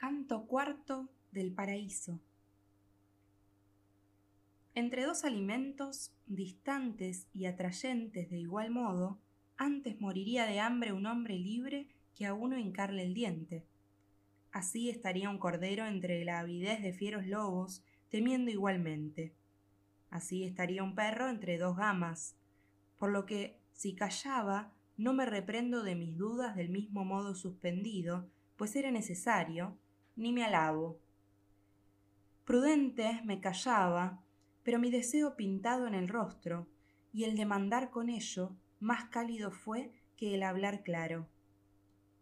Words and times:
Canto 0.00 0.46
cuarto 0.46 1.10
del 1.30 1.52
paraíso. 1.52 2.18
Entre 4.74 5.04
dos 5.04 5.26
alimentos 5.26 6.10
distantes 6.26 7.28
y 7.34 7.44
atrayentes 7.44 8.30
de 8.30 8.38
igual 8.38 8.70
modo, 8.70 9.20
antes 9.58 10.00
moriría 10.00 10.46
de 10.46 10.58
hambre 10.58 10.94
un 10.94 11.04
hombre 11.04 11.38
libre 11.38 11.86
que 12.14 12.24
a 12.24 12.32
uno 12.32 12.58
hincarle 12.58 13.02
el 13.02 13.12
diente. 13.12 13.66
Así 14.52 14.88
estaría 14.88 15.28
un 15.28 15.36
cordero 15.36 15.86
entre 15.86 16.24
la 16.24 16.38
avidez 16.38 16.80
de 16.80 16.94
fieros 16.94 17.26
lobos, 17.26 17.84
temiendo 18.08 18.50
igualmente. 18.50 19.34
Así 20.08 20.44
estaría 20.44 20.82
un 20.82 20.94
perro 20.94 21.28
entre 21.28 21.58
dos 21.58 21.76
gamas, 21.76 22.36
por 22.96 23.10
lo 23.10 23.26
que, 23.26 23.60
si 23.74 23.94
callaba, 23.94 24.72
no 24.96 25.12
me 25.12 25.26
reprendo 25.26 25.82
de 25.82 25.94
mis 25.94 26.16
dudas 26.16 26.56
del 26.56 26.70
mismo 26.70 27.04
modo 27.04 27.34
suspendido, 27.34 28.30
pues 28.56 28.74
era 28.76 28.90
necesario, 28.90 29.76
ni 30.20 30.32
me 30.32 30.44
alabo. 30.44 31.00
Prudente 32.44 33.22
me 33.24 33.40
callaba, 33.40 34.22
pero 34.62 34.78
mi 34.78 34.90
deseo 34.90 35.34
pintado 35.34 35.86
en 35.86 35.94
el 35.94 36.08
rostro, 36.08 36.68
y 37.10 37.24
el 37.24 37.36
demandar 37.36 37.90
con 37.90 38.10
ello, 38.10 38.54
más 38.80 39.04
cálido 39.04 39.50
fue 39.50 39.92
que 40.16 40.34
el 40.34 40.42
hablar 40.42 40.82
claro. 40.82 41.26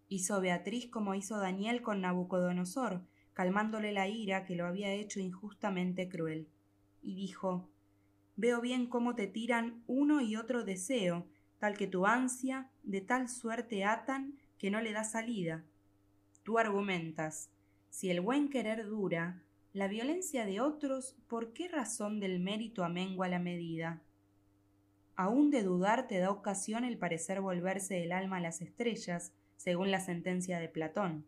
Hizo 0.06 0.41
Beatriz 0.41 0.89
como 0.89 1.16
hizo 1.16 1.39
Daniel 1.39 1.83
con 1.83 2.01
Nabucodonosor, 2.01 3.05
calmándole 3.33 3.91
la 3.91 4.06
ira 4.06 4.45
que 4.45 4.55
lo 4.55 4.67
había 4.67 4.92
hecho 4.92 5.19
injustamente 5.19 6.09
cruel. 6.09 6.48
Y 7.03 7.17
dijo, 7.17 7.69
Veo 8.37 8.61
bien 8.61 8.87
cómo 8.87 9.17
te 9.17 9.27
tiran 9.27 9.83
uno 9.89 10.20
y 10.20 10.37
otro 10.37 10.62
deseo, 10.62 11.27
tal 11.59 11.77
que 11.77 11.89
tu 11.89 12.06
ansia 12.06 12.70
de 12.84 13.01
tal 13.01 13.28
suerte 13.28 13.84
atan 13.84 14.39
que 14.56 14.70
no 14.70 14.80
le 14.80 14.92
da 14.92 15.03
salida. 15.03 15.65
Tú 16.45 16.59
argumentas, 16.59 17.51
si 17.91 18.10
el 18.10 18.20
buen 18.20 18.48
querer 18.48 18.87
dura, 18.87 19.42
la 19.73 19.88
violencia 19.88 20.47
de 20.47 20.61
otros, 20.61 21.17
¿por 21.28 21.53
qué 21.53 21.69
razón 21.69 22.20
del 22.20 22.41
mérito 22.41 22.84
amengua 22.84 23.28
la 23.28 23.39
medida? 23.39 24.03
Aún 25.14 25.50
de 25.50 25.62
dudar 25.62 26.06
te 26.06 26.19
da 26.19 26.31
ocasión 26.31 26.84
el 26.84 26.97
parecer 26.97 27.41
volverse 27.41 27.94
del 27.94 28.12
alma 28.12 28.36
a 28.36 28.41
las 28.41 28.61
estrellas, 28.62 29.33
según 29.56 29.91
la 29.91 30.00
sentencia 30.00 30.59
de 30.59 30.69
Platón. 30.69 31.27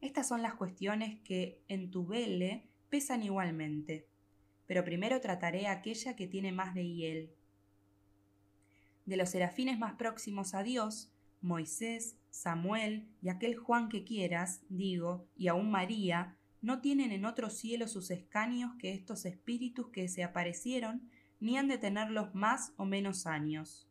Estas 0.00 0.28
son 0.28 0.42
las 0.42 0.54
cuestiones 0.54 1.18
que 1.22 1.62
en 1.68 1.90
tu 1.90 2.06
vele 2.06 2.68
pesan 2.90 3.22
igualmente, 3.22 4.06
pero 4.66 4.84
primero 4.84 5.20
trataré 5.20 5.66
aquella 5.66 6.14
que 6.14 6.26
tiene 6.26 6.52
más 6.52 6.74
de 6.74 6.86
hiel. 6.86 7.30
De 9.06 9.16
los 9.16 9.30
serafines 9.30 9.78
más 9.78 9.94
próximos 9.94 10.54
a 10.54 10.62
Dios, 10.62 11.10
Moisés, 11.40 12.16
Samuel 12.36 13.08
y 13.22 13.30
aquel 13.30 13.56
Juan 13.56 13.88
que 13.88 14.04
quieras, 14.04 14.60
digo, 14.68 15.26
y 15.36 15.48
aún 15.48 15.70
María, 15.70 16.36
no 16.60 16.80
tienen 16.80 17.10
en 17.10 17.24
otro 17.24 17.48
cielo 17.48 17.88
sus 17.88 18.10
escaños 18.10 18.72
que 18.78 18.92
estos 18.92 19.24
espíritus 19.24 19.88
que 19.88 20.06
se 20.08 20.22
aparecieron, 20.22 21.08
ni 21.40 21.56
han 21.56 21.66
de 21.66 21.78
tenerlos 21.78 22.34
más 22.34 22.74
o 22.76 22.84
menos 22.84 23.26
años. 23.26 23.88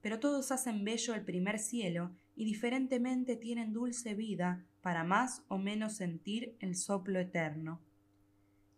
Pero 0.00 0.20
todos 0.20 0.52
hacen 0.52 0.84
bello 0.84 1.14
el 1.14 1.24
primer 1.24 1.58
cielo, 1.58 2.16
y 2.36 2.44
diferentemente 2.44 3.36
tienen 3.36 3.72
dulce 3.72 4.14
vida 4.14 4.66
para 4.80 5.02
más 5.02 5.44
o 5.48 5.58
menos 5.58 5.96
sentir 5.96 6.56
el 6.60 6.76
soplo 6.76 7.18
eterno. 7.18 7.80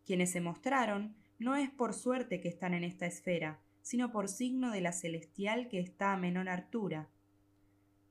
Quienes 0.07 0.31
se 0.31 0.41
mostraron, 0.41 1.17
no 1.39 1.55
es 1.55 1.71
por 1.71 1.93
suerte 1.93 2.41
que 2.41 2.49
están 2.49 2.73
en 2.75 2.85
esta 2.85 3.07
esfera, 3.07 3.61
sino 3.83 4.11
por 4.11 4.29
signo 4.29 4.71
de 4.71 4.81
la 4.81 4.93
celestial 4.93 5.69
que 5.69 5.81
está 5.81 6.13
a 6.13 6.17
menor 6.17 6.49
altura, 6.49 7.11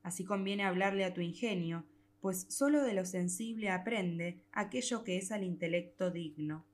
Así 0.06 0.24
conviene 0.24 0.62
hablarle 0.62 1.04
a 1.04 1.12
tu 1.12 1.20
ingenio, 1.20 1.84
pues 2.20 2.46
sólo 2.48 2.84
de 2.84 2.94
lo 2.94 3.04
sensible 3.04 3.70
aprende 3.70 4.44
aquello 4.52 5.02
que 5.02 5.16
es 5.16 5.32
al 5.32 5.42
intelecto 5.42 6.12
digno. 6.12 6.64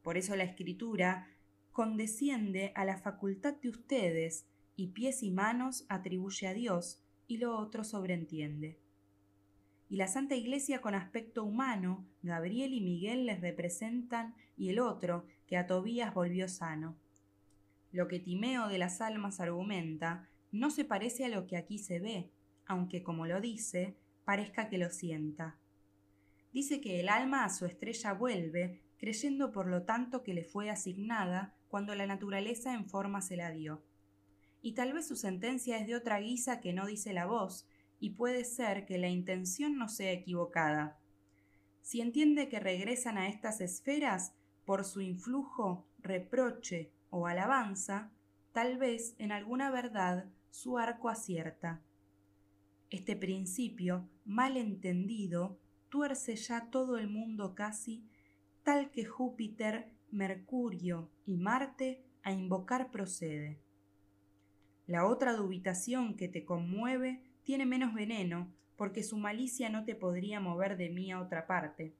Por 0.00 0.16
eso 0.16 0.34
la 0.34 0.44
escritura 0.44 1.28
condesciende 1.72 2.72
a 2.74 2.86
la 2.86 2.96
facultad 2.96 3.52
de 3.60 3.68
ustedes, 3.68 4.46
y 4.76 4.86
pies 4.86 5.22
y 5.22 5.30
manos 5.30 5.84
atribuye 5.90 6.46
a 6.46 6.54
Dios, 6.54 7.02
y 7.26 7.36
lo 7.36 7.54
otro 7.54 7.84
sobreentiende. 7.84 8.78
Y 9.90 9.96
la 9.96 10.08
Santa 10.08 10.34
Iglesia 10.34 10.80
con 10.80 10.94
aspecto 10.94 11.44
humano, 11.44 12.06
Gabriel 12.22 12.72
y 12.72 12.80
Miguel 12.80 13.26
les 13.26 13.42
representan, 13.42 14.36
y 14.56 14.70
el 14.70 14.78
otro, 14.78 15.26
que 15.46 15.58
a 15.58 15.66
Tobías 15.66 16.14
volvió 16.14 16.48
sano. 16.48 16.96
Lo 17.92 18.08
que 18.08 18.20
Timeo 18.20 18.68
de 18.68 18.78
las 18.78 19.02
almas 19.02 19.38
argumenta, 19.38 20.30
no 20.50 20.70
se 20.70 20.86
parece 20.86 21.26
a 21.26 21.28
lo 21.28 21.46
que 21.46 21.58
aquí 21.58 21.76
se 21.76 22.00
ve, 22.00 22.30
aunque 22.66 23.02
como 23.02 23.26
lo 23.26 23.40
dice, 23.40 23.96
parezca 24.24 24.68
que 24.68 24.78
lo 24.78 24.90
sienta. 24.90 25.58
Dice 26.52 26.80
que 26.80 27.00
el 27.00 27.08
alma 27.08 27.44
a 27.44 27.50
su 27.50 27.66
estrella 27.66 28.12
vuelve, 28.12 28.80
creyendo 28.98 29.52
por 29.52 29.66
lo 29.66 29.82
tanto 29.82 30.22
que 30.22 30.34
le 30.34 30.44
fue 30.44 30.70
asignada 30.70 31.54
cuando 31.68 31.94
la 31.94 32.06
naturaleza 32.06 32.74
en 32.74 32.88
forma 32.88 33.20
se 33.20 33.36
la 33.36 33.50
dio. 33.50 33.82
Y 34.62 34.72
tal 34.72 34.92
vez 34.92 35.08
su 35.08 35.16
sentencia 35.16 35.78
es 35.78 35.86
de 35.86 35.96
otra 35.96 36.20
guisa 36.20 36.60
que 36.60 36.72
no 36.72 36.86
dice 36.86 37.12
la 37.12 37.26
voz, 37.26 37.66
y 38.00 38.10
puede 38.10 38.44
ser 38.44 38.86
que 38.86 38.98
la 38.98 39.08
intención 39.08 39.76
no 39.76 39.88
sea 39.88 40.12
equivocada. 40.12 40.98
Si 41.82 42.00
entiende 42.00 42.48
que 42.48 42.60
regresan 42.60 43.18
a 43.18 43.28
estas 43.28 43.60
esferas 43.60 44.34
por 44.64 44.84
su 44.84 45.00
influjo, 45.00 45.86
reproche 45.98 46.92
o 47.10 47.26
alabanza, 47.26 48.10
tal 48.52 48.78
vez 48.78 49.14
en 49.18 49.32
alguna 49.32 49.70
verdad 49.70 50.26
su 50.50 50.78
arco 50.78 51.08
acierta. 51.08 51.82
Este 52.90 53.16
principio, 53.16 54.08
mal 54.24 54.56
entendido, 54.56 55.58
tuerce 55.88 56.36
ya 56.36 56.70
todo 56.70 56.98
el 56.98 57.08
mundo 57.08 57.54
casi, 57.54 58.04
tal 58.62 58.90
que 58.90 59.04
Júpiter, 59.04 59.90
Mercurio 60.10 61.10
y 61.26 61.36
Marte 61.36 62.04
a 62.22 62.32
invocar 62.32 62.90
procede. 62.90 63.58
La 64.86 65.06
otra 65.06 65.32
dubitación 65.34 66.14
que 66.14 66.28
te 66.28 66.44
conmueve 66.44 67.22
tiene 67.42 67.66
menos 67.66 67.94
veneno, 67.94 68.52
porque 68.76 69.02
su 69.02 69.16
malicia 69.16 69.70
no 69.70 69.84
te 69.84 69.94
podría 69.94 70.40
mover 70.40 70.76
de 70.76 70.90
mí 70.90 71.10
a 71.10 71.20
otra 71.20 71.46
parte. 71.46 71.94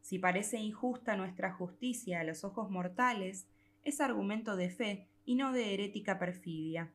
Si 0.00 0.18
parece 0.18 0.58
injusta 0.58 1.16
nuestra 1.16 1.52
justicia 1.52 2.20
a 2.20 2.24
los 2.24 2.42
ojos 2.44 2.70
mortales, 2.70 3.46
es 3.84 4.00
argumento 4.00 4.56
de 4.56 4.70
fe 4.70 5.08
y 5.24 5.34
no 5.36 5.52
de 5.52 5.74
herética 5.74 6.18
perfidia 6.18 6.92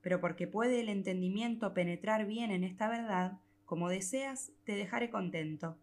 pero 0.00 0.20
porque 0.20 0.46
puede 0.46 0.80
el 0.80 0.88
entendimiento 0.88 1.74
penetrar 1.74 2.26
bien 2.26 2.50
en 2.50 2.64
esta 2.64 2.88
verdad, 2.88 3.38
como 3.64 3.88
deseas, 3.88 4.52
te 4.64 4.74
dejaré 4.74 5.10
contento. 5.10 5.76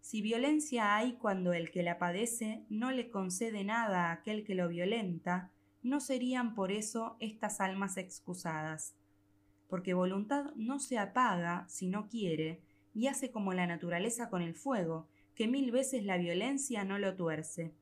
Si 0.00 0.22
violencia 0.22 0.96
hay 0.96 1.14
cuando 1.14 1.52
el 1.52 1.70
que 1.70 1.82
la 1.82 1.98
padece 1.98 2.64
no 2.70 2.92
le 2.92 3.10
concede 3.10 3.64
nada 3.64 4.06
a 4.06 4.12
aquel 4.12 4.44
que 4.44 4.54
lo 4.54 4.68
violenta, 4.68 5.50
no 5.82 6.00
serían 6.00 6.54
por 6.54 6.70
eso 6.70 7.16
estas 7.18 7.60
almas 7.60 7.96
excusadas. 7.96 8.94
Porque 9.68 9.94
voluntad 9.94 10.52
no 10.54 10.78
se 10.78 10.98
apaga 10.98 11.66
si 11.68 11.88
no 11.88 12.08
quiere, 12.08 12.62
y 12.94 13.08
hace 13.08 13.30
como 13.30 13.52
la 13.52 13.66
naturaleza 13.66 14.30
con 14.30 14.42
el 14.42 14.54
fuego, 14.54 15.08
que 15.34 15.48
mil 15.48 15.72
veces 15.72 16.04
la 16.04 16.16
violencia 16.16 16.84
no 16.84 16.98
lo 16.98 17.14
tuerce. 17.16 17.74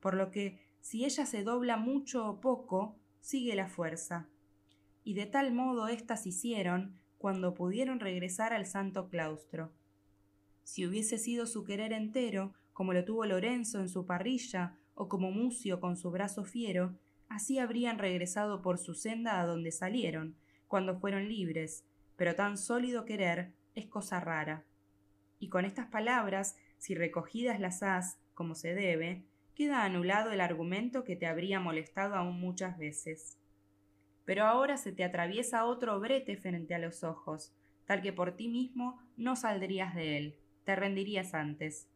Por 0.00 0.14
lo 0.14 0.30
que, 0.32 0.60
si 0.80 1.04
ella 1.04 1.24
se 1.24 1.44
dobla 1.44 1.76
mucho 1.76 2.28
o 2.28 2.40
poco, 2.40 2.98
sigue 3.20 3.54
la 3.54 3.68
fuerza 3.68 4.28
y 5.04 5.14
de 5.14 5.26
tal 5.26 5.52
modo 5.52 5.86
éstas 5.86 6.26
hicieron 6.26 6.98
cuando 7.18 7.54
pudieron 7.54 8.00
regresar 8.00 8.52
al 8.52 8.66
santo 8.66 9.08
claustro. 9.08 9.72
Si 10.64 10.86
hubiese 10.86 11.18
sido 11.18 11.46
su 11.46 11.64
querer 11.64 11.92
entero, 11.92 12.54
como 12.72 12.94
lo 12.94 13.04
tuvo 13.04 13.26
Lorenzo 13.26 13.80
en 13.80 13.88
su 13.88 14.06
parrilla, 14.06 14.78
o 14.94 15.08
como 15.08 15.30
Mucio 15.30 15.80
con 15.80 15.96
su 15.96 16.10
brazo 16.10 16.44
fiero, 16.44 16.98
así 17.28 17.58
habrían 17.58 17.98
regresado 17.98 18.62
por 18.62 18.78
su 18.78 18.94
senda 18.94 19.40
a 19.40 19.46
donde 19.46 19.72
salieron, 19.72 20.36
cuando 20.68 20.98
fueron 20.98 21.28
libres, 21.28 21.84
pero 22.16 22.34
tan 22.34 22.56
sólido 22.56 23.04
querer 23.04 23.52
es 23.74 23.86
cosa 23.86 24.20
rara. 24.20 24.64
Y 25.38 25.48
con 25.48 25.64
estas 25.64 25.86
palabras, 25.86 26.56
si 26.78 26.94
recogidas 26.94 27.60
las 27.60 27.82
has, 27.82 28.18
como 28.34 28.54
se 28.54 28.74
debe, 28.74 29.24
queda 29.54 29.84
anulado 29.84 30.30
el 30.32 30.40
argumento 30.40 31.04
que 31.04 31.16
te 31.16 31.26
habría 31.26 31.60
molestado 31.60 32.14
aún 32.14 32.40
muchas 32.40 32.78
veces 32.78 33.36
pero 34.24 34.44
ahora 34.44 34.76
se 34.76 34.92
te 34.92 35.04
atraviesa 35.04 35.66
otro 35.66 35.98
brete 36.00 36.36
frente 36.36 36.74
a 36.74 36.78
los 36.78 37.04
ojos, 37.04 37.54
tal 37.86 38.02
que 38.02 38.12
por 38.12 38.36
ti 38.36 38.48
mismo 38.48 38.98
no 39.16 39.36
saldrías 39.36 39.94
de 39.94 40.16
él, 40.16 40.38
te 40.64 40.76
rendirías 40.76 41.34
antes. 41.34 41.88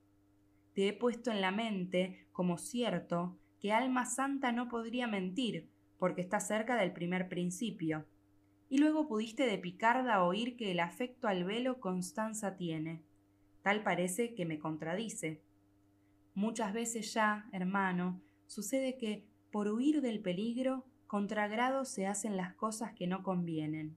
Te 0.75 0.89
he 0.89 0.93
puesto 0.93 1.31
en 1.31 1.41
la 1.41 1.51
mente, 1.51 2.27
como 2.33 2.59
cierto, 2.59 3.37
que 3.61 3.73
alma 3.73 4.05
santa 4.07 4.53
no 4.53 4.69
podría 4.69 5.07
mentir, 5.07 5.69
porque 5.99 6.21
está 6.21 6.39
cerca 6.41 6.77
del 6.77 6.93
primer 6.93 7.29
principio. 7.29 8.07
Y 8.69 8.79
luego 8.79 9.09
pudiste 9.09 9.47
de 9.47 9.59
picarda 9.59 10.23
oír 10.23 10.57
que 10.57 10.71
el 10.71 10.81
afecto 10.81 11.27
al 11.27 11.45
velo 11.45 11.81
constanza 11.81 12.57
tiene. 12.57 13.03
Tal 13.63 13.83
parece 13.83 14.35
que 14.35 14.45
me 14.45 14.59
contradice. 14.59 15.43
Muchas 16.35 16.73
veces 16.73 17.13
ya, 17.15 17.49
hermano, 17.53 18.21
sucede 18.47 18.97
que, 18.97 19.25
por 19.51 19.69
huir 19.69 20.03
del 20.03 20.21
peligro, 20.21 20.85
contragrado 21.09 21.85
se 21.85 22.07
hacen 22.07 22.37
las 22.37 22.55
cosas 22.55 22.93
que 22.93 23.09
no 23.09 23.25
convienen, 23.25 23.97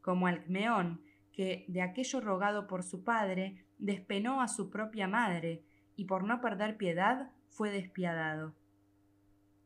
como 0.00 0.28
Alcmeón, 0.28 1.02
que 1.32 1.64
de 1.68 1.82
aquello 1.82 2.20
rogado 2.20 2.66
por 2.66 2.84
su 2.84 3.04
padre 3.04 3.66
despenó 3.78 4.40
a 4.40 4.48
su 4.48 4.70
propia 4.70 5.08
madre 5.08 5.64
y 5.96 6.04
por 6.04 6.24
no 6.24 6.40
perder 6.40 6.76
piedad 6.76 7.30
fue 7.50 7.70
despiadado. 7.70 8.54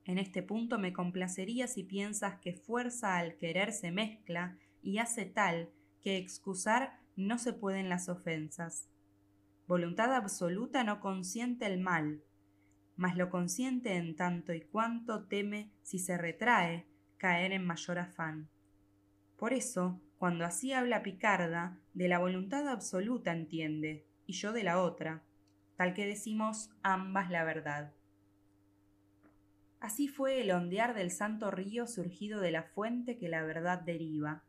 En 0.07 0.17
este 0.17 0.43
punto 0.43 0.79
me 0.79 0.95
complacería 0.95 1.69
si 1.69 1.85
piensas 1.85 2.41
que 2.41 2.55
fuerza 2.55 3.19
al 3.19 3.37
querer 3.37 3.73
se 3.73 3.93
mezcla 3.93 4.57
y 4.83 4.99
hace 4.99 5.27
tal 5.27 5.69
que 6.01 6.17
excusar 6.17 6.99
no 7.17 7.37
se 7.39 7.53
pueden 7.53 7.91
las 7.91 8.09
ofensas. 8.09 8.89
Voluntad 9.67 10.15
absoluta 10.15 10.83
no 10.85 11.01
consiente 11.01 11.67
el 11.67 11.79
mal, 11.79 12.23
mas 12.99 13.17
lo 13.17 13.31
consiente 13.31 13.95
en 13.95 14.17
tanto 14.17 14.53
y 14.53 14.61
cuanto 14.61 15.25
teme 15.25 15.71
si 15.83 16.01
se 16.01 16.19
retrae 16.19 16.85
caer 17.17 17.53
en 17.53 17.65
mayor 17.65 18.01
afán. 18.01 18.51
Por 19.37 19.53
eso, 19.53 20.01
cuando 20.19 20.45
así 20.45 20.73
habla 20.73 21.05
Picarda, 21.05 21.79
de 21.95 22.09
la 22.09 22.19
voluntad 22.19 22.69
absoluta 22.69 23.33
entiende, 23.33 24.05
y 24.27 24.33
yo 24.33 24.53
de 24.53 24.65
la 24.65 24.83
otra, 24.83 25.23
tal 25.77 25.95
que 25.95 26.07
decimos 26.07 26.71
ambas 26.83 27.31
la 27.31 27.45
verdad. 27.45 27.95
Así 29.79 30.09
fue 30.09 30.41
el 30.41 30.51
ondear 30.51 30.93
del 30.93 31.13
santo 31.13 31.53
río 31.53 31.87
surgido 31.87 32.41
de 32.41 32.51
la 32.51 32.65
fuente 32.65 33.17
que 33.17 33.29
la 33.29 33.45
verdad 33.45 33.81
deriva. 33.81 34.43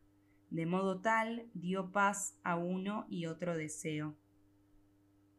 De 0.49 0.65
modo 0.65 1.01
tal 1.01 1.45
dio 1.53 1.91
paz 1.91 2.39
a 2.41 2.55
uno 2.55 3.05
y 3.09 3.27
otro 3.27 3.55
deseo. 3.55 4.17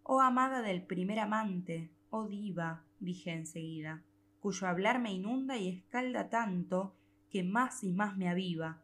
Oh 0.05 0.21
amada 0.21 0.63
del 0.63 0.83
primer 0.83 1.19
amante, 1.19 1.91
oh 2.11 2.27
diva, 2.27 2.85
dije 2.99 3.33
enseguida, 3.33 4.03
cuyo 4.41 4.67
hablar 4.67 5.01
me 5.01 5.13
inunda 5.13 5.57
y 5.57 5.69
escalda 5.69 6.29
tanto 6.29 6.95
que 7.31 7.43
más 7.43 7.85
y 7.85 7.93
más 7.93 8.17
me 8.17 8.29
aviva. 8.29 8.83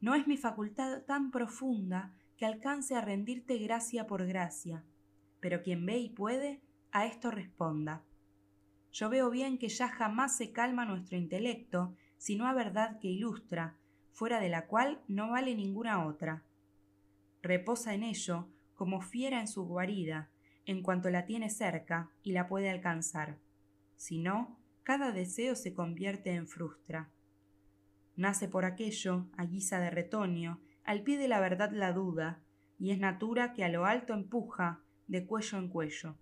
No 0.00 0.14
es 0.14 0.26
mi 0.26 0.36
facultad 0.36 1.02
tan 1.02 1.30
profunda 1.30 2.14
que 2.36 2.46
alcance 2.46 2.94
a 2.94 3.00
rendirte 3.00 3.58
gracia 3.58 4.06
por 4.06 4.26
gracia, 4.26 4.84
pero 5.40 5.62
quien 5.62 5.84
ve 5.86 5.98
y 5.98 6.08
puede, 6.08 6.60
a 6.92 7.06
esto 7.06 7.30
responda. 7.30 8.02
Yo 8.92 9.10
veo 9.10 9.30
bien 9.30 9.58
que 9.58 9.68
ya 9.68 9.88
jamás 9.88 10.36
se 10.36 10.52
calma 10.52 10.84
nuestro 10.84 11.16
intelecto, 11.16 11.94
sino 12.16 12.46
a 12.46 12.52
verdad 12.52 12.98
que 12.98 13.08
ilustra, 13.08 13.76
fuera 14.12 14.40
de 14.40 14.48
la 14.48 14.66
cual 14.66 15.00
no 15.06 15.30
vale 15.30 15.54
ninguna 15.54 16.06
otra. 16.06 16.42
Reposa 17.42 17.94
en 17.94 18.02
ello, 18.02 18.48
como 18.74 19.00
fiera 19.00 19.40
en 19.40 19.48
su 19.48 19.64
guarida, 19.64 20.30
en 20.68 20.82
cuanto 20.82 21.08
la 21.08 21.24
tiene 21.24 21.48
cerca 21.48 22.10
y 22.22 22.32
la 22.32 22.46
puede 22.46 22.68
alcanzar. 22.68 23.38
Si 23.96 24.18
no, 24.18 24.60
cada 24.82 25.12
deseo 25.12 25.56
se 25.56 25.72
convierte 25.72 26.34
en 26.34 26.46
frustra. 26.46 27.08
Nace 28.16 28.48
por 28.48 28.66
aquello, 28.66 29.28
a 29.38 29.46
guisa 29.46 29.80
de 29.80 29.88
retoño, 29.88 30.60
al 30.84 31.02
pie 31.04 31.16
de 31.16 31.26
la 31.26 31.40
verdad 31.40 31.72
la 31.72 31.94
duda, 31.94 32.42
y 32.78 32.90
es 32.90 32.98
natura 32.98 33.54
que 33.54 33.64
a 33.64 33.70
lo 33.70 33.86
alto 33.86 34.12
empuja, 34.12 34.82
de 35.06 35.24
cuello 35.24 35.56
en 35.56 35.68
cuello. 35.70 36.18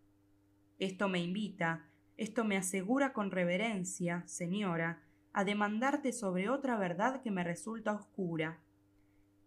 Esto 0.79 1.09
me 1.09 1.19
invita, 1.19 1.89
esto 2.17 2.45
me 2.45 2.57
asegura 2.57 3.13
con 3.13 3.33
reverencia, 3.33 4.23
señora, 4.29 5.03
a 5.33 5.43
demandarte 5.43 6.13
sobre 6.13 6.49
otra 6.49 6.79
verdad 6.79 7.21
que 7.21 7.33
me 7.33 7.43
resulta 7.43 7.95
oscura. 7.95 8.61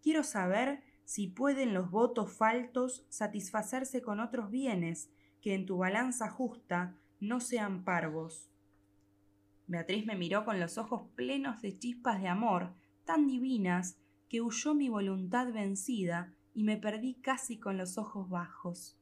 Quiero 0.02 0.24
saber 0.24 0.82
si 1.10 1.26
pueden 1.26 1.74
los 1.74 1.90
votos 1.90 2.32
faltos 2.32 3.04
satisfacerse 3.08 4.00
con 4.00 4.20
otros 4.20 4.48
bienes 4.48 5.10
que 5.40 5.56
en 5.56 5.66
tu 5.66 5.78
balanza 5.78 6.30
justa 6.30 6.94
no 7.18 7.40
sean 7.40 7.82
parvos. 7.82 8.48
Beatriz 9.66 10.06
me 10.06 10.14
miró 10.14 10.44
con 10.44 10.60
los 10.60 10.78
ojos 10.78 11.08
plenos 11.16 11.62
de 11.62 11.76
chispas 11.76 12.20
de 12.20 12.28
amor, 12.28 12.74
tan 13.04 13.26
divinas, 13.26 13.98
que 14.28 14.40
huyó 14.40 14.72
mi 14.72 14.88
voluntad 14.88 15.52
vencida 15.52 16.32
y 16.54 16.62
me 16.62 16.76
perdí 16.76 17.14
casi 17.14 17.58
con 17.58 17.76
los 17.76 17.98
ojos 17.98 18.28
bajos. 18.28 18.96